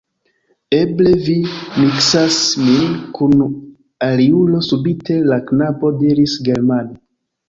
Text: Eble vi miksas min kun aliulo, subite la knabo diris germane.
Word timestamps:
Eble 0.75 1.09
vi 1.25 1.33
miksas 1.81 2.37
min 2.69 2.95
kun 3.17 3.43
aliulo, 4.07 4.63
subite 4.69 5.19
la 5.33 5.37
knabo 5.51 5.93
diris 6.01 6.35
germane. 6.49 6.99